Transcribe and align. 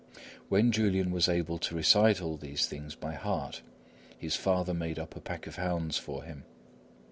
When 0.49 0.71
Julian 0.71 1.11
was 1.11 1.29
able 1.29 1.59
to 1.59 1.75
recite 1.75 2.23
all 2.23 2.35
these 2.35 2.65
things 2.65 2.95
by 2.95 3.13
heart, 3.13 3.61
his 4.17 4.35
father 4.35 4.73
made 4.73 4.97
up 4.97 5.15
a 5.15 5.21
pack 5.21 5.45
of 5.45 5.57
hounds 5.57 5.99
for 5.99 6.23
him. 6.23 6.43